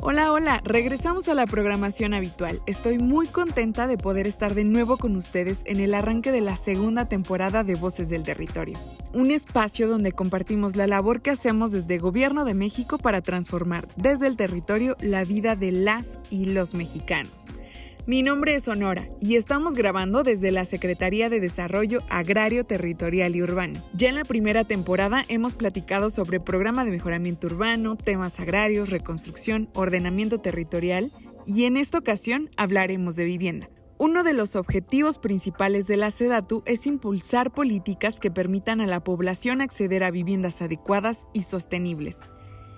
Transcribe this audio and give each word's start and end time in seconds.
Hola, 0.00 0.30
hola, 0.32 0.60
regresamos 0.64 1.28
a 1.28 1.34
la 1.34 1.44
programación 1.44 2.14
habitual. 2.14 2.60
Estoy 2.66 2.98
muy 2.98 3.26
contenta 3.26 3.88
de 3.88 3.98
poder 3.98 4.28
estar 4.28 4.54
de 4.54 4.62
nuevo 4.62 4.96
con 4.96 5.16
ustedes 5.16 5.62
en 5.66 5.80
el 5.80 5.92
arranque 5.92 6.30
de 6.30 6.40
la 6.40 6.54
segunda 6.54 7.06
temporada 7.06 7.64
de 7.64 7.74
Voces 7.74 8.08
del 8.08 8.22
Territorio, 8.22 8.78
un 9.12 9.32
espacio 9.32 9.88
donde 9.88 10.12
compartimos 10.12 10.76
la 10.76 10.86
labor 10.86 11.20
que 11.20 11.30
hacemos 11.30 11.72
desde 11.72 11.98
Gobierno 11.98 12.44
de 12.44 12.54
México 12.54 12.96
para 12.96 13.22
transformar 13.22 13.88
desde 13.96 14.28
el 14.28 14.36
territorio 14.36 14.96
la 15.00 15.24
vida 15.24 15.56
de 15.56 15.72
las 15.72 16.20
y 16.30 16.44
los 16.44 16.76
mexicanos. 16.76 17.48
Mi 18.08 18.22
nombre 18.22 18.54
es 18.54 18.64
Sonora 18.64 19.06
y 19.20 19.36
estamos 19.36 19.74
grabando 19.74 20.22
desde 20.22 20.50
la 20.50 20.64
Secretaría 20.64 21.28
de 21.28 21.40
Desarrollo 21.40 21.98
Agrario, 22.08 22.64
Territorial 22.64 23.36
y 23.36 23.42
Urbano. 23.42 23.78
Ya 23.92 24.08
en 24.08 24.14
la 24.14 24.24
primera 24.24 24.64
temporada 24.64 25.24
hemos 25.28 25.54
platicado 25.54 26.08
sobre 26.08 26.40
programa 26.40 26.86
de 26.86 26.90
mejoramiento 26.90 27.48
urbano, 27.48 27.96
temas 27.96 28.40
agrarios, 28.40 28.88
reconstrucción, 28.88 29.68
ordenamiento 29.74 30.40
territorial 30.40 31.12
y 31.44 31.64
en 31.64 31.76
esta 31.76 31.98
ocasión 31.98 32.48
hablaremos 32.56 33.14
de 33.14 33.26
vivienda. 33.26 33.68
Uno 33.98 34.24
de 34.24 34.32
los 34.32 34.56
objetivos 34.56 35.18
principales 35.18 35.86
de 35.86 35.98
la 35.98 36.10
SEDATU 36.10 36.62
es 36.64 36.86
impulsar 36.86 37.52
políticas 37.52 38.20
que 38.20 38.30
permitan 38.30 38.80
a 38.80 38.86
la 38.86 39.04
población 39.04 39.60
acceder 39.60 40.02
a 40.02 40.10
viviendas 40.10 40.62
adecuadas 40.62 41.26
y 41.34 41.42
sostenibles 41.42 42.20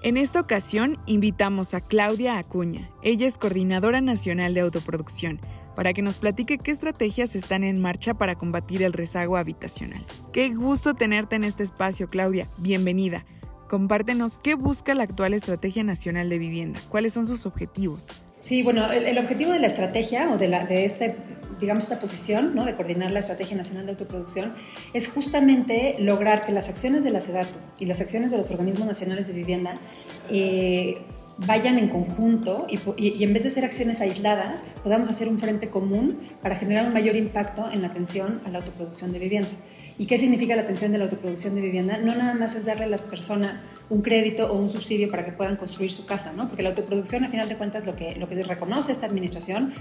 en 0.03 0.17
esta 0.17 0.41
ocasión 0.41 0.99
invitamos 1.05 1.75
a 1.75 1.81
Claudia 1.81 2.39
Acuña. 2.39 2.91
Ella 3.03 3.27
es 3.27 3.37
coordinadora 3.37 4.01
nacional 4.01 4.55
de 4.55 4.61
autoproducción, 4.61 5.41
para 5.77 5.93
que 5.93 6.01
nos 6.01 6.17
platique 6.17 6.59
qué 6.59 6.71
estrategias 6.71 7.37
están 7.37 7.65
en 7.65 7.81
marcha 7.81 8.15
para 8.15 8.37
combatir 8.37 8.83
el 8.83 8.95
rezago 8.95 9.37
habitacional. 9.37 10.05
Qué 10.33 10.49
gusto 10.51 10.95
tenerte 10.95 11.37
en 11.37 11.45
este 11.45 11.63
espacio, 11.63 12.09
Claudia. 12.09 12.49
Bienvenida. 12.57 13.27
Compártenos 13.69 14.39
qué 14.39 14.55
busca 14.55 14.95
la 14.95 15.05
actual 15.05 15.35
Estrategia 15.35 15.85
Nacional 15.85 16.29
de 16.29 16.39
Vivienda, 16.39 16.81
cuáles 16.89 17.13
son 17.13 17.27
sus 17.27 17.45
objetivos. 17.45 18.09
Sí, 18.41 18.63
bueno, 18.63 18.91
el, 18.91 19.19
objetivo 19.19 19.53
de 19.53 19.61
la 19.61 19.67
estrategia 19.67 20.31
o 20.31 20.39
de, 20.39 20.49
la, 20.49 20.65
de 20.65 20.87
este 20.87 21.15
digamos, 21.61 21.85
esta 21.85 22.01
posición 22.01 22.55
¿no? 22.55 22.65
de 22.65 22.75
coordinar 22.75 23.11
la 23.11 23.21
Estrategia 23.21 23.57
Nacional 23.57 23.87
de 23.87 23.93
Autoproducción 23.93 24.53
es 24.95 25.09
justamente 25.09 25.97
lograr 25.99 26.45
que 26.45 26.53
las 26.53 26.69
acciones 26.69 27.05
de 27.05 27.11
la 27.11 27.21
SEDATU 27.21 27.59
y 27.79 27.87
las 27.87 28.01
acciones 28.01 28.31
de 28.31 28.39
los 28.39 28.51
organismos 28.51 28.87
nacionales 28.87 29.29
de 29.29 29.35
vivienda 29.35 29.79
eh, 30.31 31.03
vayan 31.47 31.79
en 31.79 31.89
conjunto 31.89 32.67
y, 32.69 33.23
en 33.25 33.33
vez 33.33 33.45
de 33.45 33.51
ser 33.51 33.65
acciones 33.65 34.01
aisladas, 34.01 34.65
podamos 34.83 35.09
hacer 35.09 35.29
un 35.29 35.39
frente 35.39 35.71
común 35.71 36.19
para 36.43 36.55
generar 36.55 36.87
un 36.87 36.93
mayor 36.93 37.17
impacto 37.17 37.71
en 37.73 37.83
la 37.83 37.89
atención 37.89 38.41
a 38.45 38.51
la 38.51 38.59
autoproducción 38.59 39.13
de 39.13 39.19
vivienda. 39.19 39.49
¿Y 39.99 40.07
qué 40.07 40.17
significa 40.19 40.57
la 40.57 40.63
atención 40.63 40.93
de 40.93 40.99
la 40.99 41.05
autoproducción 41.05 41.55
de 41.55 41.61
vivienda? 41.61 41.99
No 41.99 42.15
nada 42.15 42.35
más 42.35 42.55
es 42.55 42.65
darle 42.65 42.85
a 42.85 42.89
las 42.89 43.03
personas 43.03 43.63
un 43.91 44.01
crédito 44.01 44.51
o 44.51 44.57
un 44.57 44.69
subsidio 44.69 45.11
para 45.11 45.25
que 45.25 45.33
puedan 45.33 45.57
construir 45.57 45.93
su 45.93 46.07
casa, 46.07 46.33
¿no? 46.33 46.49
Porque 46.49 46.63
la 46.63 46.71
autoproducción, 46.71 47.25
al 47.25 47.31
final 47.31 47.49
de 47.49 47.57
cuentas, 47.57 47.85
lo 47.85 47.97
que, 47.97 48.17
lo 48.17 48.29
que 48.29 48.43
reconoce 48.43 48.93
esta 48.93 49.07
administración 49.07 49.73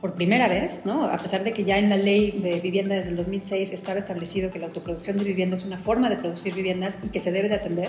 por 0.00 0.14
primera 0.14 0.48
vez, 0.48 0.82
¿no? 0.86 1.04
A 1.04 1.18
pesar 1.18 1.44
de 1.44 1.52
que 1.52 1.64
ya 1.64 1.78
en 1.78 1.90
la 1.90 1.96
ley 1.96 2.38
de 2.42 2.60
vivienda 2.60 2.94
desde 2.94 3.10
el 3.10 3.16
2006 3.16 3.72
estaba 3.72 3.98
establecido 3.98 4.50
que 4.50 4.58
la 4.58 4.66
autoproducción 4.66 5.18
de 5.18 5.24
vivienda 5.24 5.56
es 5.56 5.64
una 5.64 5.78
forma 5.78 6.08
de 6.08 6.16
producir 6.16 6.54
viviendas 6.54 6.98
y 7.02 7.08
que 7.08 7.20
se 7.20 7.32
debe 7.32 7.48
de 7.48 7.56
atender, 7.56 7.88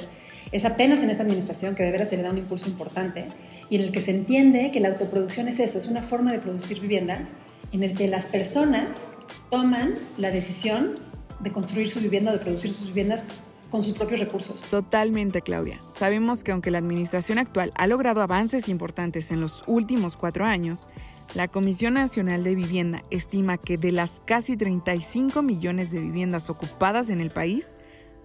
es 0.52 0.66
apenas 0.66 1.04
en 1.04 1.10
esta 1.10 1.24
administración 1.24 1.76
que 1.76 1.84
deberá 1.84 2.06
se 2.06 2.18
le 2.18 2.24
da 2.24 2.32
un 2.32 2.38
impulso 2.38 2.70
importante 2.70 3.17
y 3.70 3.76
en 3.76 3.82
el 3.84 3.92
que 3.92 4.02
se 4.02 4.12
entiende 4.12 4.72
que 4.72 4.80
la 4.80 4.90
autoproducción 4.90 5.48
es 5.48 5.60
eso, 5.60 5.78
es 5.78 5.88
una 5.88 6.02
forma 6.02 6.32
de 6.32 6.40
producir 6.40 6.80
viviendas 6.80 7.32
en 7.72 7.84
el 7.84 7.94
que 7.94 8.08
las 8.08 8.28
personas 8.28 9.08
toman 9.50 9.96
la 10.18 10.32
decisión 10.32 10.96
de 11.40 11.52
construir 11.52 11.90
su 11.90 12.00
vivienda, 12.00 12.32
de 12.32 12.40
producir 12.40 12.74
sus 12.74 12.88
viviendas 12.88 13.26
con 13.70 13.84
sus 13.84 13.94
propios 13.94 14.20
recursos. 14.20 14.62
Totalmente, 14.62 15.42
Claudia. 15.42 15.82
Sabemos 15.94 16.44
que 16.44 16.52
aunque 16.52 16.72
la 16.72 16.78
administración 16.78 17.38
actual 17.38 17.74
ha 17.76 17.88
logrado 17.88 18.22
avances 18.22 18.70
importantes 18.70 19.32
en 19.32 19.42
los 19.42 19.64
últimos 19.68 20.16
cuatro 20.16 20.46
años, 20.46 20.88
la 21.36 21.50
Comisión 21.50 21.96
Nacional 21.96 22.44
de 22.44 22.56
Vivienda 22.56 23.04
estima 23.10 23.58
que 23.58 23.78
de 23.78 23.92
las 23.92 24.22
casi 24.26 24.56
35 24.56 25.42
millones 25.42 25.92
de 25.92 26.00
viviendas 26.00 26.50
ocupadas 26.50 27.10
en 27.10 27.20
el 27.20 27.30
país, 27.30 27.76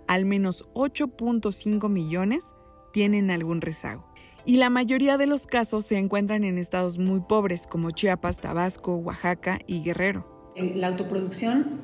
al 0.06 0.24
menos 0.24 0.64
8.5 0.74 1.88
millones 1.88 2.54
tienen 2.92 3.30
algún 3.30 3.60
rezago. 3.60 4.11
Y 4.44 4.56
la 4.56 4.70
mayoría 4.70 5.18
de 5.18 5.26
los 5.26 5.46
casos 5.46 5.86
se 5.86 5.98
encuentran 5.98 6.42
en 6.42 6.58
estados 6.58 6.98
muy 6.98 7.20
pobres 7.20 7.66
como 7.66 7.92
Chiapas, 7.92 8.38
Tabasco, 8.38 8.96
Oaxaca 8.96 9.60
y 9.66 9.82
Guerrero. 9.82 10.26
La 10.56 10.88
autoproducción 10.88 11.80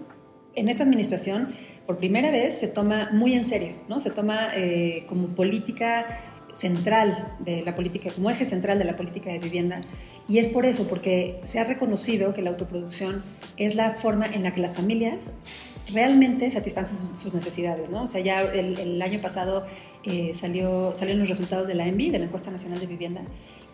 en 0.54 0.69
esta 0.69 0.82
administración 0.82 1.54
por 1.86 1.98
primera 1.98 2.30
vez 2.30 2.58
se 2.58 2.66
toma 2.66 3.10
muy 3.12 3.34
en 3.34 3.44
serio, 3.44 3.74
¿no? 3.88 4.00
Se 4.00 4.10
toma 4.10 4.48
eh, 4.56 5.04
como 5.08 5.28
política 5.28 6.04
central 6.52 7.36
de 7.38 7.62
la 7.62 7.74
política, 7.76 8.10
como 8.12 8.28
eje 8.30 8.44
central 8.44 8.78
de 8.78 8.84
la 8.84 8.96
política 8.96 9.30
de 9.30 9.38
vivienda. 9.38 9.80
Y 10.26 10.38
es 10.38 10.48
por 10.48 10.66
eso, 10.66 10.88
porque 10.88 11.40
se 11.44 11.60
ha 11.60 11.64
reconocido 11.64 12.34
que 12.34 12.42
la 12.42 12.50
autoproducción 12.50 13.22
es 13.56 13.76
la 13.76 13.92
forma 13.92 14.26
en 14.26 14.42
la 14.42 14.52
que 14.52 14.60
las 14.60 14.75
familias 14.75 15.32
realmente 15.93 16.50
satisfacen 16.50 16.97
sus, 17.16 17.32
necesidades, 17.34 17.91
¿no? 17.91 18.04
O 18.04 18.06
sea, 18.06 18.21
ya 18.21 18.43
el, 18.43 19.00
año 19.03 19.21
pasado 19.21 19.65
eh, 20.04 20.32
salió, 20.34 20.93
salieron 20.94 21.21
los 21.21 21.28
resultados 21.28 21.69
de 21.69 21.75
la 21.75 21.87
ENVI, 21.87 22.10
de 22.10 22.19
la 22.19 22.25
Encuesta 22.26 22.50
Nacional 22.50 22.81
de 22.81 22.87
Vivienda, 22.87 23.22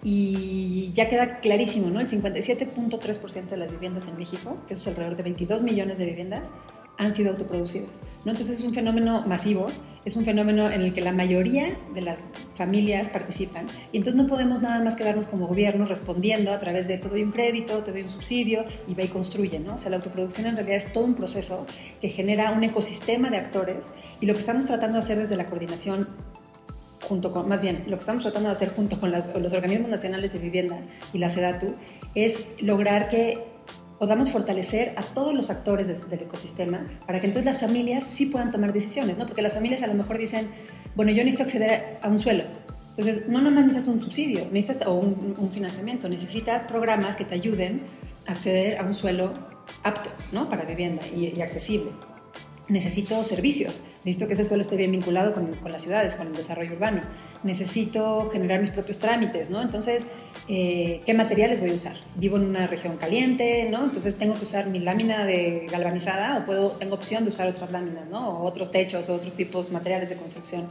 y 0.02 0.90
ya 0.92 1.08
queda 1.08 1.40
clarísimo, 1.40 1.90
¿no? 1.90 2.00
El 2.00 2.08
57.3% 2.08 3.46
de 3.46 3.56
las 3.56 3.70
viviendas 3.70 4.06
en 4.08 4.18
México, 4.18 4.58
que 4.66 4.74
eso 4.74 4.82
es 4.82 4.88
alrededor 4.88 5.16
de 5.16 5.22
22 5.22 5.62
millones 5.62 5.98
de 5.98 6.06
viviendas, 6.06 6.50
han 6.98 7.14
sido 7.14 7.32
autoproducidas. 7.32 8.02
¿no? 8.24 8.32
Entonces 8.32 8.58
es 8.58 8.64
un 8.64 8.74
fenómeno 8.74 9.24
masivo, 9.26 9.66
es 10.04 10.16
un 10.16 10.24
fenómeno 10.24 10.70
en 10.70 10.82
el 10.82 10.92
que 10.92 11.00
la 11.00 11.12
mayoría 11.12 11.78
de 11.94 12.02
las 12.02 12.24
familias 12.52 13.08
participan 13.08 13.66
y 13.92 13.96
entonces 13.96 14.20
no 14.20 14.28
podemos 14.28 14.60
nada 14.60 14.82
más 14.82 14.96
quedarnos 14.96 15.26
como 15.26 15.46
gobierno 15.46 15.84
respondiendo 15.84 16.52
a 16.52 16.58
través 16.58 16.88
de 16.88 16.98
te 16.98 17.08
doy 17.08 17.22
un 17.22 17.32
crédito, 17.32 17.78
te 17.78 17.92
doy 17.92 18.02
un 18.02 18.10
subsidio 18.10 18.64
y 18.86 18.94
ve 18.94 19.04
y 19.04 19.08
construye. 19.08 19.58
¿no? 19.58 19.74
O 19.74 19.78
sea, 19.78 19.90
la 19.90 19.96
autoproducción 19.96 20.46
en 20.46 20.56
realidad 20.56 20.76
es 20.76 20.92
todo 20.92 21.04
un 21.04 21.14
proceso 21.14 21.66
que 22.00 22.08
genera 22.08 22.50
un 22.52 22.64
ecosistema 22.64 23.30
de 23.30 23.38
actores 23.38 23.90
y 24.20 24.26
lo 24.26 24.34
que 24.34 24.40
estamos 24.40 24.66
tratando 24.66 24.94
de 24.94 24.98
hacer 25.00 25.18
desde 25.18 25.36
la 25.36 25.46
coordinación 25.46 26.08
junto 27.08 27.32
con, 27.32 27.48
más 27.48 27.62
bien, 27.62 27.84
lo 27.86 27.96
que 27.96 28.00
estamos 28.00 28.22
tratando 28.22 28.48
de 28.48 28.52
hacer 28.52 28.70
junto 28.70 28.98
con, 28.98 29.12
los 29.12 29.52
organismos 29.52 29.90
nacionales 29.90 30.32
de 30.32 30.38
vivienda 30.38 30.78
y 31.12 31.18
la 31.18 31.30
SEDATU 31.30 31.74
es 32.14 32.46
lograr 32.60 33.08
que 33.08 33.53
podamos 33.98 34.30
fortalecer 34.30 34.94
a 34.96 35.02
todos 35.02 35.34
los 35.34 35.50
actores 35.50 36.08
del, 36.08 36.20
ecosistema 36.20 36.86
para 37.06 37.20
que 37.20 37.26
entonces 37.26 37.44
las 37.44 37.60
familias 37.60 38.04
sí 38.04 38.26
puedan 38.26 38.50
tomar 38.50 38.72
decisiones, 38.72 39.18
¿no? 39.18 39.26
Porque 39.26 39.42
las 39.42 39.54
familias 39.54 39.82
a 39.82 39.86
lo 39.86 39.94
mejor 39.94 40.18
dicen, 40.18 40.48
bueno, 40.94 41.12
yo 41.12 41.18
necesito 41.24 41.44
acceder 41.44 41.98
a 42.02 42.08
un 42.08 42.18
suelo. 42.18 42.44
Entonces, 42.90 43.28
no 43.28 43.40
nomás 43.40 43.64
necesitas 43.64 43.94
un 43.94 44.00
subsidio 44.00 44.46
necesitas, 44.52 44.86
o 44.86 44.94
un, 44.94 45.50
financiamiento, 45.50 46.08
necesitas 46.08 46.62
programas 46.62 47.16
que 47.16 47.24
te 47.24 47.34
ayuden 47.34 47.82
a 48.26 48.32
acceder 48.32 48.78
a 48.78 48.84
un 48.84 48.94
suelo 48.94 49.32
apto, 49.82 50.10
¿no? 50.32 50.48
Para 50.48 50.64
vivienda 50.64 51.02
y 51.08 51.40
accesible 51.40 51.90
necesito 52.68 53.22
servicios, 53.24 53.84
necesito 54.04 54.26
que 54.26 54.34
ese 54.34 54.44
suelo 54.44 54.62
esté 54.62 54.76
bien 54.76 54.92
vinculado 54.92 55.32
con, 55.32 55.50
las 55.70 55.82
ciudades, 55.82 56.14
con 56.14 56.28
el 56.28 56.34
desarrollo 56.34 56.72
urbano, 56.72 57.02
necesito 57.42 58.30
generar 58.30 58.60
mis 58.60 58.70
propios 58.70 58.98
trámites, 58.98 59.50
¿no? 59.50 59.60
Entonces, 59.62 60.08
eh, 60.48 61.00
¿qué 61.04 61.14
materiales 61.14 61.60
voy 61.60 61.70
a 61.70 61.74
usar? 61.74 61.96
Vivo 62.16 62.36
en 62.36 62.44
una 62.44 62.66
región 62.66 62.96
caliente, 62.96 63.68
¿no? 63.70 63.84
Entonces 63.84 64.16
tengo 64.16 64.34
que 64.34 64.44
usar 64.44 64.68
mi 64.68 64.78
lámina 64.78 65.24
de 65.24 65.66
galvanizada 65.70 66.38
o 66.38 66.46
puedo, 66.46 66.72
tengo 66.72 66.94
opción 66.94 67.24
de 67.24 67.30
usar 67.30 67.48
otras 67.48 67.70
láminas, 67.70 68.08
¿no? 68.08 68.38
O 68.38 68.44
otros 68.44 68.70
techos 68.70 69.08
otros 69.10 69.34
tipos 69.34 69.70
materiales 69.70 70.08
de 70.10 70.16
construcción. 70.16 70.68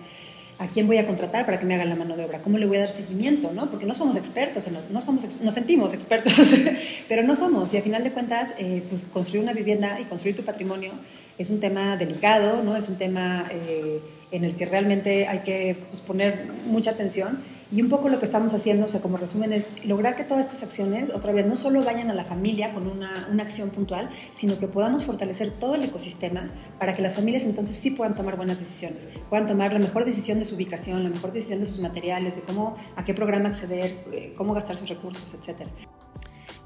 ¿A 0.59 0.67
quién 0.67 0.87
voy 0.87 0.97
a 0.97 1.07
contratar 1.07 1.45
para 1.45 1.59
que 1.59 1.65
me 1.65 1.73
haga 1.73 1.85
la 1.85 1.95
mano 1.95 2.15
de 2.15 2.25
obra? 2.25 2.41
¿Cómo 2.41 2.57
le 2.57 2.65
voy 2.65 2.77
a 2.77 2.81
dar 2.81 2.91
seguimiento? 2.91 3.51
¿no? 3.51 3.69
Porque 3.69 3.85
no 3.85 3.93
somos 3.93 4.15
expertos, 4.17 4.67
no 4.89 5.01
somos, 5.01 5.25
nos 5.41 5.53
sentimos 5.53 5.93
expertos, 5.93 6.33
pero 7.09 7.23
no 7.23 7.35
somos. 7.35 7.73
Y 7.73 7.77
al 7.77 7.83
final 7.83 8.03
de 8.03 8.11
cuentas, 8.11 8.53
eh, 8.57 8.83
pues 8.87 9.03
construir 9.03 9.43
una 9.43 9.53
vivienda 9.53 9.99
y 9.99 10.03
construir 10.03 10.35
tu 10.35 10.43
patrimonio 10.43 10.91
es 11.37 11.49
un 11.49 11.59
tema 11.59 11.97
delicado, 11.97 12.61
¿no? 12.63 12.77
es 12.77 12.87
un 12.87 12.97
tema 12.97 13.47
eh, 13.51 13.99
en 14.31 14.43
el 14.43 14.55
que 14.55 14.65
realmente 14.65 15.27
hay 15.27 15.39
que 15.39 15.77
pues, 15.89 16.01
poner 16.01 16.47
mucha 16.67 16.91
atención. 16.91 17.41
Y 17.73 17.81
un 17.81 17.89
poco 17.89 18.07
lo 18.07 18.19
que 18.19 18.25
estamos 18.25 18.53
haciendo, 18.53 18.85
o 18.85 18.89
sea, 18.89 19.01
como 19.01 19.17
resumen, 19.17 19.51
es 19.51 19.83
lograr 19.83 20.15
que 20.15 20.23
todas 20.23 20.45
estas 20.45 20.61
acciones, 20.61 21.09
otra 21.09 21.33
vez, 21.33 21.47
no 21.47 21.55
solo 21.55 21.81
vayan 21.81 22.11
a 22.11 22.13
la 22.13 22.23
familia 22.23 22.71
con 22.71 22.85
una, 22.85 23.27
una, 23.31 23.41
acción 23.41 23.71
puntual, 23.71 24.11
sino 24.31 24.59
que 24.59 24.67
podamos 24.67 25.05
fortalecer 25.05 25.49
todo 25.49 25.73
el 25.73 25.81
ecosistema 25.81 26.51
para 26.77 26.93
que 26.93 27.01
las 27.01 27.15
familias 27.15 27.45
entonces 27.45 27.75
sí 27.75 27.89
puedan 27.89 28.13
tomar 28.13 28.37
buenas 28.37 28.59
decisiones, 28.59 29.09
puedan 29.27 29.47
tomar 29.47 29.73
la 29.73 29.79
mejor 29.79 30.05
decisión 30.05 30.37
de 30.37 30.45
su 30.45 30.53
ubicación, 30.53 31.03
la 31.03 31.09
mejor 31.09 31.33
decisión 31.33 31.61
de 31.61 31.65
sus 31.65 31.79
materiales, 31.79 32.35
de 32.35 32.43
cómo, 32.43 32.75
a 32.95 33.03
qué 33.05 33.15
programa 33.15 33.49
acceder, 33.49 34.05
eh, 34.11 34.35
cómo 34.37 34.53
gastar 34.53 34.77
sus 34.77 34.89
recursos, 34.89 35.33
etc. 35.33 35.67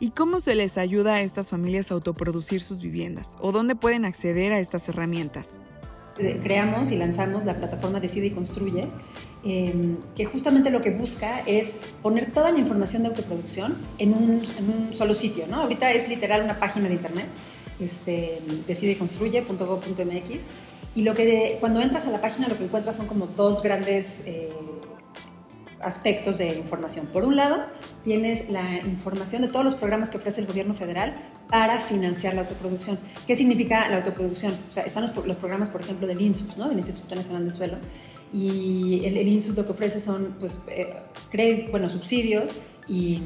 ¿Y 0.02 0.10
cómo 0.10 0.42
se 0.42 0.56
les 0.56 0.78
ayuda 0.78 1.14
a 1.14 1.22
estas 1.22 1.52
familias 1.52 1.90
a 1.90 1.94
autoproducir 1.94 2.60
sus 2.60 2.82
viviendas? 2.82 3.38
¿O 3.40 3.54
dónde 3.54 3.76
pueden 3.76 4.04
acceder 4.04 4.52
a 4.52 4.60
estas 4.60 4.90
herramientas? 4.90 5.62
Creamos 6.18 6.92
y 6.92 6.98
lanzamos 6.98 7.46
la 7.46 7.56
plataforma 7.56 8.00
Decide 8.00 8.28
y 8.28 8.32
Construye, 8.32 8.88
em, 9.44 9.98
que 10.16 10.26
justamente 10.26 10.70
lo 10.70 10.82
que 10.82 10.92
busca 10.92 11.40
es 11.46 11.76
poner 12.02 12.32
toda 12.32 12.52
la 12.52 12.60
información 12.60 13.04
de 13.04 13.10
autoproducción 13.10 13.78
en 13.98 14.14
un, 14.14 14.42
solo 14.94 15.14
sitio. 15.14 15.46
¿no? 15.48 15.62
Ahorita 15.62 15.92
es 15.92 16.10
literal 16.10 16.44
una 16.44 16.60
página 16.60 16.88
de 16.88 16.96
internet, 16.96 17.28
este, 17.80 18.42
decideconstruye.gov.mx, 18.68 20.46
y 20.96 21.02
lo 21.04 21.14
que 21.14 21.58
cuando 21.60 21.80
entras 21.80 22.08
a 22.08 22.12
la 22.12 22.22
página 22.22 22.48
lo 22.48 22.58
que 22.58 22.64
encuentras 22.64 22.96
son 22.96 23.08
como 23.08 23.28
dos 23.28 23.62
grandes... 23.62 24.26
Eh, 24.28 24.50
aspectos 25.80 26.38
de 26.38 26.56
información. 26.56 27.06
Por 27.08 27.24
un 27.24 27.36
lado, 27.36 27.58
tienes 28.04 28.50
la 28.50 28.78
información 28.78 29.42
de 29.42 29.48
todos 29.48 29.64
los 29.64 29.76
programas 29.76 30.10
que 30.10 30.18
ofrece 30.18 30.42
el 30.42 30.48
gobierno 30.48 30.74
federal 30.74 31.14
para 31.50 31.80
financiar 31.80 32.34
la 32.34 32.42
autoproducción. 32.42 33.00
¿Qué 33.26 33.36
significa 33.36 33.90
la 33.90 33.98
autoproducción? 33.98 34.54
O 34.70 34.74
sea, 34.74 34.84
están 34.84 35.04
los, 35.04 35.36
programas, 35.38 35.70
por 35.70 35.82
ejemplo, 35.82 36.08
del 36.08 36.22
INSUS, 36.22 36.58
¿no? 36.58 36.68
del 36.68 36.78
Instituto 36.78 37.16
Nacional 37.16 37.46
de 37.46 37.52
Suelo, 37.52 37.78
y 38.34 39.02
el, 39.06 39.28
INSUS 39.28 39.56
lo 39.56 39.66
que 39.66 39.72
ofrece 39.72 40.00
son, 40.00 40.36
pues, 40.40 40.62
eh, 40.68 41.68
bueno, 41.72 41.90
subsidios 41.90 42.56
y, 42.88 43.22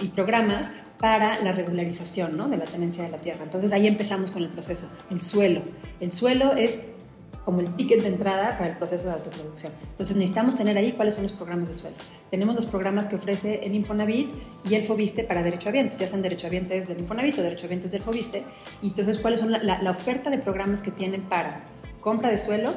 y, 0.00 0.08
programas 0.08 0.70
para 0.98 1.42
la 1.42 1.52
regularización 1.52 2.36
¿no? 2.36 2.48
de 2.48 2.56
la 2.56 2.64
tenencia 2.64 3.04
de 3.04 3.10
la 3.10 3.18
tierra. 3.18 3.44
Entonces 3.44 3.72
ahí 3.72 3.86
empezamos 3.86 4.30
con 4.30 4.42
el 4.42 4.48
proceso. 4.48 4.86
El 5.10 5.20
suelo. 5.20 5.62
El 6.00 6.12
suelo 6.12 6.54
es 6.54 6.82
como 7.44 7.60
el 7.60 7.74
ticket 7.76 8.02
de 8.02 8.08
entrada 8.08 8.56
para 8.56 8.70
el 8.70 8.76
proceso 8.76 9.06
de 9.06 9.12
autoproducción. 9.12 9.72
Entonces 9.90 10.16
necesitamos 10.16 10.56
tener 10.56 10.76
ahí 10.78 10.92
cuáles 10.92 11.14
son 11.14 11.24
los 11.24 11.32
programas 11.32 11.68
de 11.68 11.74
suelo. 11.74 11.96
Tenemos 12.30 12.54
los 12.54 12.66
programas 12.66 13.06
que 13.06 13.16
ofrece 13.16 13.60
el 13.64 13.74
Infonavit 13.74 14.30
y 14.68 14.74
el 14.74 14.84
Fobiste 14.84 15.24
para 15.24 15.42
derechohabientes, 15.42 15.98
ya 15.98 16.06
sean 16.06 16.22
derechohabientes 16.22 16.88
del 16.88 17.00
Infonavit 17.00 17.38
o 17.38 17.42
derechohabientes 17.42 17.90
del 17.92 18.02
Fobiste. 18.02 18.44
Y 18.82 18.88
entonces 18.88 19.18
cuáles 19.18 19.40
son 19.40 19.52
la, 19.52 19.90
oferta 19.90 20.30
de 20.30 20.38
programas 20.38 20.82
que 20.82 20.90
tienen 20.90 21.22
para 21.22 21.64
compra 22.00 22.30
de 22.30 22.38
suelo, 22.38 22.74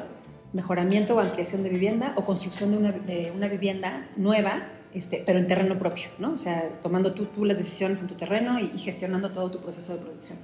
mejoramiento 0.52 1.16
o 1.16 1.20
ampliación 1.20 1.62
de 1.62 1.70
vivienda 1.70 2.12
o 2.16 2.24
construcción 2.24 2.70
de 2.70 3.32
una, 3.34 3.48
vivienda 3.48 4.08
nueva 4.16 4.68
este, 4.92 5.22
pero 5.24 5.38
en 5.38 5.46
terreno 5.46 5.78
propio, 5.78 6.08
¿no? 6.18 6.32
O 6.32 6.38
sea, 6.38 6.80
tomando 6.82 7.12
tú, 7.12 7.44
las 7.44 7.58
decisiones 7.58 8.00
en 8.00 8.06
tu 8.06 8.14
terreno 8.14 8.58
y, 8.58 8.78
gestionando 8.78 9.30
todo 9.30 9.50
tu 9.50 9.60
proceso 9.60 9.94
de 9.94 10.02
producción. 10.02 10.38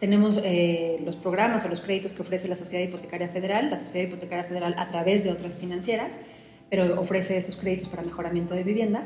Tenemos 0.00 0.40
eh, 0.44 1.00
los 1.04 1.16
programas 1.16 1.64
o 1.64 1.68
los 1.68 1.80
créditos 1.80 2.12
que 2.12 2.22
ofrece 2.22 2.48
la 2.48 2.56
Sociedad 2.56 2.84
Hipotecaria 2.84 3.28
Federal, 3.28 3.70
la 3.70 3.78
Sociedad 3.78 4.08
Hipotecaria 4.08 4.44
Federal 4.44 4.74
a 4.78 4.88
través 4.88 5.24
de 5.24 5.30
otras 5.30 5.56
financieras, 5.56 6.18
pero 6.70 7.00
ofrece 7.00 7.36
estos 7.36 7.56
créditos 7.56 7.88
para 7.88 8.02
mejoramiento 8.02 8.54
de 8.54 8.64
vivienda 8.64 9.04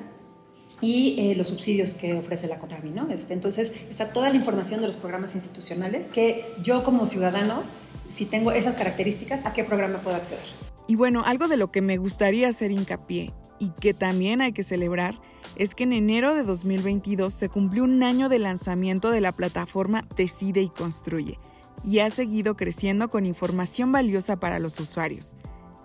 y 0.80 1.16
eh, 1.18 1.34
los 1.34 1.48
subsidios 1.48 1.94
que 1.94 2.14
ofrece 2.14 2.48
la 2.48 2.58
CONAVI. 2.58 2.90
¿no? 2.90 3.08
Este, 3.10 3.34
entonces, 3.34 3.72
está 3.90 4.12
toda 4.12 4.30
la 4.30 4.36
información 4.36 4.80
de 4.80 4.86
los 4.86 4.96
programas 4.96 5.34
institucionales 5.34 6.06
que 6.06 6.44
yo 6.62 6.84
como 6.84 7.06
ciudadano, 7.06 7.62
si 8.08 8.26
tengo 8.26 8.52
esas 8.52 8.74
características, 8.74 9.44
¿a 9.44 9.52
qué 9.52 9.64
programa 9.64 9.98
puedo 9.98 10.16
acceder? 10.16 10.44
Y 10.86 10.94
bueno, 10.94 11.22
algo 11.26 11.48
de 11.48 11.56
lo 11.56 11.70
que 11.70 11.82
me 11.82 11.96
gustaría 11.98 12.48
hacer 12.48 12.70
hincapié 12.70 13.32
y 13.58 13.70
que 13.70 13.94
también 13.94 14.40
hay 14.40 14.52
que 14.52 14.62
celebrar 14.62 15.20
es 15.56 15.74
que 15.74 15.84
en 15.84 15.92
enero 15.92 16.34
de 16.34 16.42
2022 16.42 17.32
se 17.32 17.48
cumplió 17.48 17.84
un 17.84 18.02
año 18.02 18.28
de 18.28 18.38
lanzamiento 18.38 19.10
de 19.10 19.20
la 19.20 19.32
plataforma 19.32 20.04
Decide 20.16 20.60
y 20.60 20.68
Construye 20.68 21.38
y 21.84 22.00
ha 22.00 22.10
seguido 22.10 22.56
creciendo 22.56 23.08
con 23.08 23.26
información 23.26 23.92
valiosa 23.92 24.36
para 24.36 24.58
los 24.58 24.80
usuarios. 24.80 25.36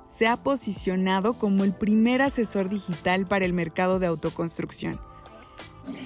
Se 0.09 0.27
ha 0.27 0.37
posicionado 0.37 1.33
como 1.33 1.63
el 1.63 1.73
primer 1.73 2.21
asesor 2.21 2.69
digital 2.69 3.25
para 3.25 3.45
el 3.45 3.53
mercado 3.53 3.99
de 3.99 4.07
autoconstrucción 4.07 4.99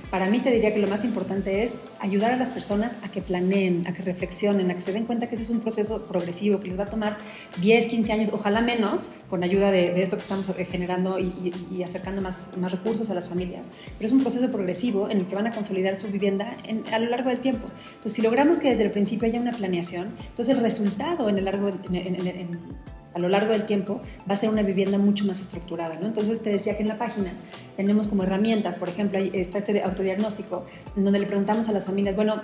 para 0.09 0.29
mí 0.29 0.39
te 0.39 0.51
diría 0.51 0.74
que 0.74 0.79
lo 0.79 0.88
más 0.88 1.03
importante 1.06 1.63
es 1.63 1.77
ayudar 2.00 2.31
a 2.31 2.38
las 2.38 2.50
personas 2.50 2.97
a 3.03 3.12
que 3.12 3.21
planeen, 3.21 3.85
a 3.88 3.94
que 3.94 4.01
reflexionen, 4.01 4.71
a 4.71 4.75
que 4.75 4.81
se 4.81 4.91
den 4.91 5.06
cuenta 5.06 5.27
que 5.27 5.35
ese 5.35 5.44
es 5.44 5.50
un 5.50 5.59
proceso 5.59 6.07
progresivo, 6.07 6.59
que 6.59 6.68
les 6.69 6.79
va 6.79 6.83
a 6.83 6.89
tomar 6.89 7.18
10, 7.62 7.85
15 7.85 8.13
años, 8.13 8.29
ojalá 8.33 8.62
menos, 8.62 9.09
con 9.29 9.44
ayuda 9.44 9.71
de, 9.71 10.01
esto 10.01 10.15
que 10.15 10.21
estamos 10.21 10.51
generando 10.69 11.19
y, 11.19 11.83
acercando 11.83 12.21
más, 12.21 12.50
más, 12.57 12.71
recursos 12.71 13.09
a 13.09 13.13
las 13.13 13.29
familias. 13.29 13.69
Pero 13.97 14.07
es 14.07 14.12
un 14.12 14.21
proceso 14.21 14.51
progresivo 14.51 15.09
en 15.09 15.18
el 15.18 15.27
que 15.27 15.35
van 15.35 15.47
a 15.47 15.51
consolidar 15.51 15.95
su 15.95 16.07
vivienda 16.07 16.57
a 16.91 17.00
lo 17.00 17.09
largo 17.09 17.29
del 17.29 17.39
tiempo. 17.39 17.68
Entonces, 17.89 18.13
si 18.13 18.21
logramos 18.21 18.59
que 18.59 18.69
desde 18.69 18.83
el 18.83 18.91
principio 18.91 19.27
haya 19.27 19.39
una 19.39 19.51
planeación, 19.51 20.13
entonces 20.29 20.56
el 20.56 20.62
resultado 20.62 21.29
en 21.29 21.38
el 21.38 21.45
largo, 21.45 21.69
en, 21.91 22.59
a 23.17 23.19
lo 23.19 23.29
largo 23.29 23.51
del 23.51 23.65
tiempo 23.65 23.99
va 24.29 24.33
a 24.33 24.37
ser 24.37 24.49
una 24.49 24.61
vivienda 24.61 24.97
mucho 24.99 25.25
más 25.25 25.41
estructurada. 25.41 25.95
¿no? 25.99 26.05
Entonces 26.05 26.41
te 26.43 26.51
decía 26.51 26.77
que 26.77 26.83
en 26.83 26.87
la 26.87 26.97
página 26.97 27.33
tenemos 27.75 28.07
como 28.07 28.23
herramientas, 28.23 28.75
por 28.75 28.89
ejemplo, 28.89 29.17
está 29.17 29.57
este 29.57 29.81
autodiagnóstico, 29.81 30.65
donde 30.95 31.19
le 31.19 31.25
preguntamos 31.25 31.67
a 31.67 31.71
las 31.71 31.85
familias, 31.85 32.15
bueno, 32.15 32.41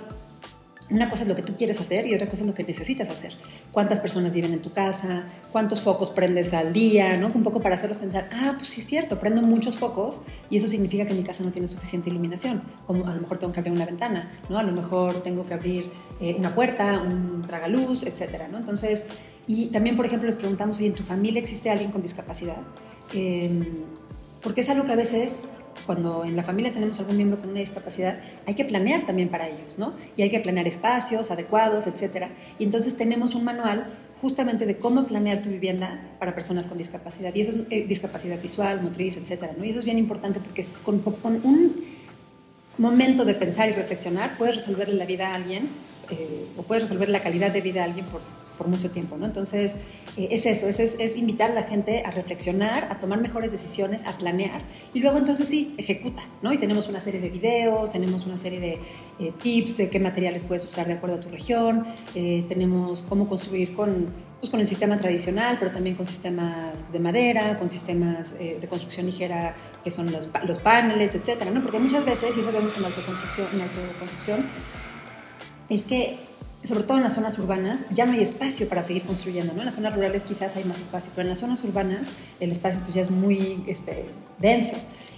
una 0.90 1.08
cosa 1.08 1.22
es 1.22 1.28
lo 1.28 1.34
que 1.34 1.42
tú 1.42 1.56
quieres 1.56 1.80
hacer 1.80 2.06
y 2.06 2.14
otra 2.14 2.28
cosa 2.28 2.42
es 2.42 2.48
lo 2.48 2.54
que 2.54 2.62
necesitas 2.62 3.08
hacer. 3.08 3.32
¿Cuántas 3.72 4.00
personas 4.00 4.34
viven 4.34 4.52
en 4.52 4.60
tu 4.60 4.70
casa? 4.70 5.24
¿Cuántos 5.50 5.80
focos 5.80 6.10
prendes 6.10 6.52
al 6.52 6.74
día? 6.74 7.16
¿no? 7.16 7.28
Un 7.28 7.42
poco 7.42 7.60
para 7.60 7.76
hacerlos 7.76 7.96
pensar, 7.96 8.28
ah, 8.32 8.54
pues 8.58 8.68
sí 8.68 8.80
es 8.80 8.86
cierto, 8.86 9.18
prendo 9.18 9.40
muchos 9.40 9.76
focos 9.76 10.20
y 10.50 10.58
eso 10.58 10.66
significa 10.66 11.06
que 11.06 11.14
mi 11.14 11.22
casa 11.22 11.42
no 11.42 11.52
tiene 11.52 11.68
suficiente 11.68 12.10
iluminación. 12.10 12.62
Como 12.86 13.06
a 13.06 13.14
lo 13.14 13.20
mejor 13.20 13.38
tengo 13.38 13.52
que 13.52 13.60
abrir 13.60 13.72
una 13.72 13.86
ventana, 13.86 14.30
¿no? 14.50 14.58
A 14.58 14.62
lo 14.62 14.72
mejor 14.72 15.22
tengo 15.22 15.46
que 15.46 15.54
abrir 15.54 15.90
eh, 16.20 16.34
una 16.38 16.54
puerta, 16.54 17.00
un 17.00 17.42
tragaluz, 17.46 18.02
etcétera, 18.02 18.48
¿no? 18.48 18.58
Entonces, 18.58 19.04
y 19.46 19.66
también, 19.66 19.96
por 19.96 20.06
ejemplo, 20.06 20.26
les 20.26 20.36
preguntamos, 20.36 20.80
¿en 20.80 20.94
tu 20.94 21.02
familia 21.02 21.40
existe 21.40 21.70
alguien 21.70 21.90
con 21.90 22.02
discapacidad? 22.02 22.62
Em, 23.12 23.64
porque 24.42 24.62
es 24.62 24.70
algo 24.70 24.84
que 24.84 24.92
a 24.92 24.96
veces 24.96 25.40
cuando 25.86 26.24
en 26.24 26.36
la 26.36 26.42
familia 26.42 26.72
tenemos 26.72 26.98
algún 27.00 27.16
miembro 27.16 27.38
con 27.38 27.50
una 27.50 27.58
discapacidad, 27.58 28.20
hay 28.46 28.54
que 28.54 28.64
planear 28.64 29.04
también 29.04 29.28
para 29.28 29.48
ellos, 29.48 29.78
¿no? 29.78 29.94
Y 30.16 30.22
hay 30.22 30.30
que 30.30 30.40
planear 30.40 30.66
espacios 30.66 31.30
adecuados, 31.30 31.86
etcétera. 31.86 32.30
Y 32.58 32.64
entonces 32.64 32.96
tenemos 32.96 33.34
un 33.34 33.44
manual 33.44 33.86
justamente 34.20 34.66
de 34.66 34.78
cómo 34.78 35.04
planear 35.06 35.42
tu 35.42 35.50
vivienda 35.50 36.16
para 36.18 36.34
personas 36.34 36.66
con 36.66 36.78
discapacidad. 36.78 37.34
Y 37.34 37.40
eso 37.42 37.50
es 37.52 37.58
eh, 37.70 37.86
discapacidad 37.86 38.40
visual, 38.40 38.82
motriz, 38.82 39.16
etcétera, 39.16 39.52
¿no? 39.58 39.64
Y 39.64 39.70
eso 39.70 39.80
es 39.80 39.84
bien 39.84 39.98
importante 39.98 40.40
porque 40.40 40.64
con, 40.84 41.00
con 41.00 41.40
un 41.44 41.84
momento 42.78 43.24
de 43.24 43.34
pensar 43.34 43.68
y 43.68 43.72
reflexionar 43.72 44.38
puedes 44.38 44.56
resolverle 44.56 44.94
la 44.94 45.06
vida 45.06 45.28
a 45.28 45.34
alguien 45.34 45.68
eh, 46.10 46.46
o 46.56 46.62
puedes 46.62 46.82
resolver 46.82 47.08
la 47.08 47.20
calidad 47.20 47.50
de 47.50 47.60
vida 47.60 47.82
a 47.82 47.84
alguien 47.84 48.06
por, 48.06 48.20
por 48.58 48.68
mucho 48.68 48.90
tiempo, 48.90 49.16
¿no? 49.16 49.26
Entonces, 49.26 49.76
eh, 50.16 50.28
es 50.30 50.46
eso, 50.46 50.68
es, 50.68 50.78
es, 50.78 51.16
invitar 51.16 51.50
a 51.50 51.54
la 51.54 51.62
gente 51.62 52.02
a 52.04 52.10
reflexionar, 52.10 52.88
a 52.90 53.00
tomar 53.00 53.20
mejores 53.20 53.52
decisiones, 53.52 54.06
a 54.06 54.16
planear 54.16 54.62
y 54.92 55.00
luego 55.00 55.18
entonces 55.18 55.48
sí, 55.48 55.74
ejecuta, 55.78 56.22
¿no? 56.42 56.52
Y 56.52 56.58
tenemos 56.58 56.88
una 56.88 57.00
serie 57.00 57.20
de 57.20 57.30
videos, 57.30 57.90
tenemos 57.90 58.26
una 58.26 58.38
serie 58.38 58.60
de 58.60 58.78
eh, 59.18 59.32
tips 59.42 59.76
de 59.78 59.90
qué 59.90 59.98
materiales 60.00 60.42
puedes 60.42 60.64
usar 60.64 60.86
de 60.86 60.94
acuerdo 60.94 61.16
a 61.16 61.20
tu 61.20 61.28
región, 61.28 61.86
tenemos 62.12 63.02
cómo 63.02 63.28
construir 63.28 63.72
con, 63.72 64.06
pues, 64.40 64.50
con 64.50 64.60
el 64.60 64.68
sistema 64.68 64.96
tradicional, 64.96 65.56
pero 65.58 65.72
también 65.72 65.96
con 65.96 66.06
sistemas 66.06 66.92
de 66.92 66.98
madera, 67.00 67.56
con 67.56 67.70
sistemas 67.70 68.38
de 68.38 68.66
construcción 68.68 69.06
ligera 69.06 69.54
que 69.82 69.90
son 69.90 70.12
los, 70.12 70.28
los 70.46 70.58
paneles, 70.58 71.14
etcétera, 71.14 71.50
¿no? 71.50 71.62
Porque 71.62 71.78
muchas 71.78 72.04
veces, 72.04 72.36
y 72.36 72.40
eso 72.40 72.52
vemos 72.52 72.76
en 72.78 72.84
autoconstrucción, 72.84 73.48
en 73.52 73.62
autoconstrucción 73.62 74.46
es 75.68 75.86
que, 75.86 76.18
sobre 76.62 76.84
todo 76.84 76.96
en 76.96 77.02
las 77.02 77.14
zonas 77.14 77.38
urbanas, 77.38 77.84
ya 77.90 78.06
no 78.06 78.12
hay 78.12 78.22
espacio 78.22 78.68
para 78.68 78.82
seguir 78.82 79.02
construyendo, 79.02 79.52
¿no? 79.52 79.60
En 79.60 79.66
las 79.66 79.74
zonas 79.74 79.94
rurales 79.94 80.24
quizás 80.24 80.56
hay 80.56 80.64
más 80.64 80.80
espacio, 80.80 81.12
pero 81.14 81.26
en 81.26 81.30
las 81.30 81.38
zonas 81.38 81.62
urbanas 81.64 82.10
el 82.40 82.50
espacio 82.52 82.80
pues 82.82 82.94
ya 82.94 83.02
es 83.02 83.10
muy 83.10 83.62
este, 83.66 84.06
denso 84.38 84.76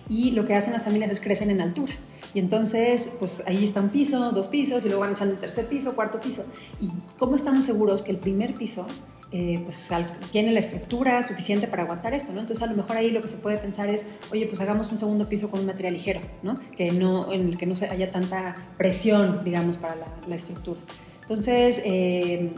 y 0.08 0.30
lo 0.32 0.44
que 0.44 0.54
hacen 0.54 0.72
las 0.72 0.84
familias 0.84 1.10
es 1.10 1.20
crecen 1.20 1.50
en 1.50 1.60
altura. 1.60 1.92
Y 2.34 2.38
entonces, 2.38 3.14
pues 3.18 3.42
ahí 3.46 3.64
está 3.64 3.80
un 3.80 3.88
piso, 3.88 4.30
dos 4.32 4.48
pisos, 4.48 4.84
y 4.84 4.88
luego 4.88 5.00
van 5.00 5.12
echando 5.12 5.34
el 5.34 5.40
tercer 5.40 5.66
piso, 5.66 5.94
cuarto 5.94 6.20
piso. 6.20 6.44
¿Y 6.80 6.90
cómo 7.18 7.34
estamos 7.34 7.64
seguros 7.64 8.02
que 8.02 8.10
el 8.10 8.18
primer 8.18 8.54
piso 8.54 8.86
eh, 9.32 9.60
pues 9.64 9.88
tiene 10.30 10.52
la 10.52 10.60
estructura 10.60 11.20
suficiente 11.22 11.66
para 11.66 11.82
aguantar 11.82 12.14
esto, 12.14 12.32
¿no? 12.32 12.40
Entonces 12.40 12.62
a 12.62 12.70
lo 12.70 12.76
mejor 12.76 12.96
ahí 12.96 13.10
lo 13.10 13.20
que 13.20 13.28
se 13.28 13.36
puede 13.38 13.58
pensar 13.58 13.88
es, 13.88 14.06
oye, 14.30 14.46
pues 14.46 14.60
hagamos 14.60 14.92
un 14.92 14.98
segundo 14.98 15.28
piso 15.28 15.50
con 15.50 15.60
un 15.60 15.66
material 15.66 15.94
ligero, 15.94 16.20
¿no? 16.42 16.58
Que 16.76 16.92
no, 16.92 17.32
en 17.32 17.48
el 17.48 17.58
que 17.58 17.66
no 17.66 17.74
haya 17.90 18.10
tanta 18.10 18.54
presión, 18.78 19.42
digamos, 19.44 19.78
para 19.78 19.96
la, 20.28 20.36
estructura. 20.36 20.78
Entonces, 21.22 21.82
eh, 21.84 22.54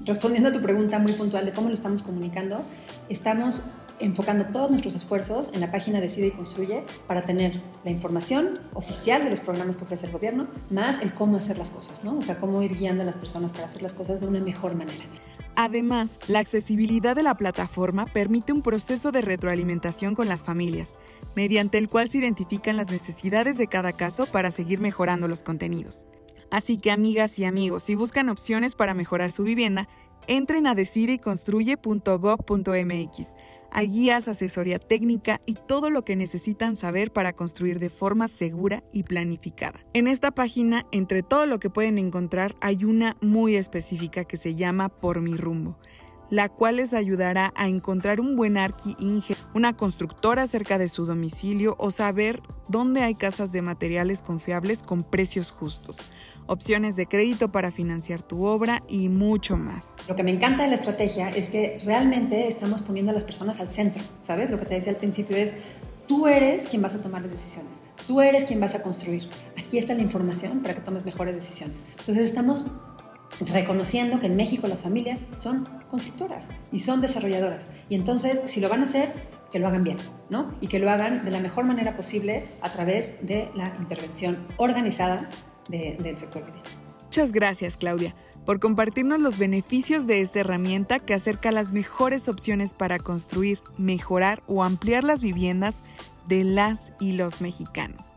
respondiendo 0.00 0.48
a 0.48 0.52
tu 0.52 0.62
pregunta 0.62 0.98
muy 0.98 1.12
puntual 1.12 1.44
de 1.44 1.52
cómo 1.52 1.68
lo 1.68 1.74
estamos 1.74 2.02
comunicando, 2.02 2.64
estamos 3.10 3.64
enfocando 4.02 4.46
todos 4.46 4.70
nuestros 4.70 4.94
esfuerzos 4.94 5.52
en 5.54 5.60
la 5.60 5.70
página 5.70 6.00
Decide 6.00 6.28
y 6.28 6.30
Construye 6.32 6.84
para 7.06 7.22
tener 7.22 7.60
la 7.84 7.90
información 7.90 8.58
oficial 8.74 9.24
de 9.24 9.30
los 9.30 9.40
programas 9.40 9.76
que 9.76 9.84
ofrece 9.84 10.06
el 10.06 10.12
gobierno, 10.12 10.48
más 10.70 11.00
el 11.02 11.14
cómo 11.14 11.36
hacer 11.36 11.58
las 11.58 11.70
cosas, 11.70 12.04
¿no? 12.04 12.18
O 12.18 12.22
sea, 12.22 12.38
cómo 12.38 12.62
ir 12.62 12.76
guiando 12.76 13.02
a 13.02 13.06
las 13.06 13.16
personas 13.16 13.52
para 13.52 13.66
hacer 13.66 13.82
las 13.82 13.94
cosas 13.94 14.20
de 14.20 14.26
una 14.26 14.40
mejor 14.40 14.74
manera. 14.74 15.04
Además, 15.54 16.18
la 16.28 16.38
accesibilidad 16.38 17.14
de 17.14 17.22
la 17.22 17.36
plataforma 17.36 18.06
permite 18.06 18.52
un 18.52 18.62
proceso 18.62 19.12
de 19.12 19.20
retroalimentación 19.20 20.14
con 20.14 20.28
las 20.28 20.44
familias, 20.44 20.98
mediante 21.36 21.78
el 21.78 21.88
cual 21.88 22.08
se 22.08 22.18
identifican 22.18 22.76
las 22.76 22.90
necesidades 22.90 23.58
de 23.58 23.66
cada 23.66 23.92
caso 23.92 24.26
para 24.26 24.50
seguir 24.50 24.80
mejorando 24.80 25.28
los 25.28 25.42
contenidos. 25.42 26.08
Así 26.50 26.78
que 26.78 26.90
amigas 26.90 27.38
y 27.38 27.44
amigos, 27.44 27.82
si 27.82 27.94
buscan 27.94 28.28
opciones 28.28 28.74
para 28.74 28.94
mejorar 28.94 29.30
su 29.30 29.42
vivienda, 29.42 29.88
entren 30.26 30.66
a 30.66 30.74
decideconstruye.gov.mx 30.74 33.34
hay 33.72 33.88
guías, 33.88 34.28
asesoría 34.28 34.78
técnica 34.78 35.40
y 35.46 35.54
todo 35.54 35.90
lo 35.90 36.04
que 36.04 36.14
necesitan 36.14 36.76
saber 36.76 37.12
para 37.12 37.32
construir 37.32 37.78
de 37.78 37.90
forma 37.90 38.28
segura 38.28 38.84
y 38.92 39.02
planificada. 39.02 39.80
En 39.94 40.06
esta 40.06 40.30
página, 40.30 40.86
entre 40.92 41.22
todo 41.22 41.46
lo 41.46 41.58
que 41.58 41.70
pueden 41.70 41.98
encontrar, 41.98 42.54
hay 42.60 42.84
una 42.84 43.16
muy 43.20 43.56
específica 43.56 44.24
que 44.24 44.36
se 44.36 44.54
llama 44.54 44.88
Por 44.88 45.20
mi 45.20 45.36
rumbo 45.36 45.78
la 46.32 46.48
cual 46.48 46.76
les 46.76 46.94
ayudará 46.94 47.52
a 47.56 47.68
encontrar 47.68 48.18
un 48.18 48.36
buen 48.36 48.56
arqui 48.56 48.96
una 49.52 49.76
constructora 49.76 50.46
cerca 50.46 50.78
de 50.78 50.88
su 50.88 51.04
domicilio 51.04 51.76
o 51.78 51.90
saber 51.90 52.40
dónde 52.68 53.02
hay 53.02 53.16
casas 53.16 53.52
de 53.52 53.60
materiales 53.60 54.22
confiables 54.22 54.82
con 54.82 55.04
precios 55.04 55.50
justos 55.50 55.98
opciones 56.46 56.96
de 56.96 57.06
crédito 57.06 57.50
para 57.50 57.70
financiar 57.70 58.22
tu 58.22 58.44
obra 58.44 58.82
y 58.88 59.08
mucho 59.08 59.56
más. 59.56 59.96
Lo 60.08 60.16
que 60.16 60.22
me 60.22 60.30
encanta 60.30 60.64
de 60.64 60.70
la 60.70 60.76
estrategia 60.76 61.30
es 61.30 61.50
que 61.50 61.78
realmente 61.84 62.48
estamos 62.48 62.82
poniendo 62.82 63.10
a 63.10 63.14
las 63.14 63.24
personas 63.24 63.60
al 63.60 63.68
centro, 63.68 64.02
¿sabes? 64.20 64.50
Lo 64.50 64.58
que 64.58 64.66
te 64.66 64.74
decía 64.74 64.92
al 64.92 64.98
principio 64.98 65.36
es, 65.36 65.56
Tú 66.12 66.26
eres 66.26 66.66
quien 66.66 66.82
vas 66.82 66.94
a 66.94 66.98
tomar 66.98 67.22
las 67.22 67.30
decisiones. 67.30 67.80
Tú 68.06 68.20
eres 68.20 68.44
quien 68.44 68.60
vas 68.60 68.74
a 68.74 68.82
construir. 68.82 69.28
Aquí 69.56 69.78
está 69.78 69.94
la 69.94 70.02
información 70.02 70.60
para 70.60 70.74
que 70.74 70.80
tomes 70.80 71.04
mejores 71.04 71.34
decisiones. 71.34 71.82
Entonces 72.00 72.28
estamos 72.28 72.66
reconociendo 73.40 74.20
que 74.20 74.26
en 74.26 74.36
México 74.36 74.66
las 74.66 74.82
familias 74.82 75.24
son 75.36 75.68
constructoras 75.88 76.48
y 76.70 76.80
son 76.80 77.00
desarrolladoras. 77.00 77.68
Y 77.88 77.94
entonces, 77.94 78.42
si 78.44 78.60
lo 78.60 78.68
van 78.68 78.80
a 78.80 78.84
hacer, 78.84 79.12
que 79.50 79.58
lo 79.58 79.68
hagan 79.68 79.84
bien, 79.84 79.98
¿no? 80.28 80.52
Y 80.60 80.66
que 80.66 80.78
lo 80.78 80.90
hagan 80.90 81.24
de 81.24 81.30
la 81.30 81.40
mejor 81.40 81.64
manera 81.64 81.96
posible 81.96 82.48
a 82.60 82.70
través 82.70 83.14
de 83.22 83.48
la 83.54 83.74
intervención 83.78 84.38
organizada 84.56 85.30
del 85.68 86.16
sector 86.16 86.44
vivienda. 86.44 86.70
Muchas 87.04 87.32
gracias, 87.32 87.76
Claudia, 87.76 88.14
por 88.46 88.58
compartirnos 88.58 89.20
los 89.20 89.38
beneficios 89.38 90.06
de 90.06 90.20
esta 90.20 90.40
herramienta 90.40 90.98
que 90.98 91.14
acerca 91.14 91.52
las 91.52 91.72
mejores 91.72 92.28
opciones 92.28 92.74
para 92.74 92.98
construir, 92.98 93.60
mejorar 93.76 94.42
o 94.46 94.64
ampliar 94.64 95.04
las 95.04 95.20
viviendas 95.22 95.82
de 96.26 96.44
las 96.44 96.92
y 97.00 97.12
los 97.12 97.40
mexicanos. 97.40 98.14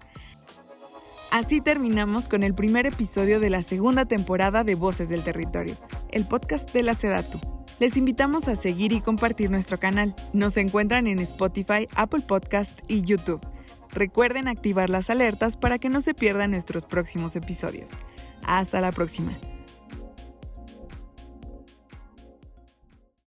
Así 1.32 1.60
terminamos 1.60 2.30
con 2.30 2.44
el 2.44 2.54
primer 2.54 2.86
episodio 2.86 3.42
de 3.42 3.50
la 3.50 3.62
segunda 3.62 4.06
temporada 4.06 4.64
de 4.64 4.76
Voces 4.76 5.10
del 5.10 5.24
Territorio, 5.24 5.76
el 6.12 6.26
podcast 6.26 6.72
de 6.72 6.84
la 6.84 6.94
Sedatu. 6.94 7.40
Les 7.80 7.98
invitamos 7.98 8.48
a 8.48 8.56
seguir 8.56 8.94
y 8.94 9.02
compartir 9.02 9.52
nuestro 9.52 9.78
canal. 9.78 10.16
Nos 10.32 10.56
encuentran 10.56 11.08
en 11.08 11.20
Spotify, 11.20 11.88
Apple 11.96 12.24
Podcast 12.26 12.80
y 12.88 13.02
YouTube. 13.02 13.42
Recuerden 13.96 14.50
activar 14.50 14.90
las 14.90 15.10
alertas 15.10 15.56
para 15.56 15.80
que 15.80 15.90
no 15.90 16.02
se 16.02 16.14
pierdan 16.14 16.52
nuestros 16.52 16.86
próximos 16.86 17.36
episodios. 17.38 17.90
Hasta 18.44 18.82
la 18.82 18.92
próxima. 18.92 19.32